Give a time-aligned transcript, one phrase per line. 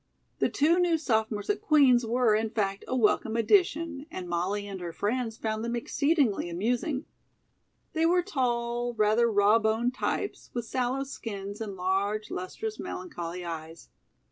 [0.39, 4.81] The two new sophomores at Queen's were, in fact, a welcome addition, and Molly and
[4.81, 7.05] her friends found them exceedingly amusing.
[7.93, 13.89] They were tall, rather raw boned types, with sallow skins and large, lustrous, melancholy eyes.